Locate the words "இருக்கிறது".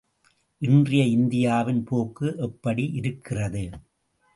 2.93-3.69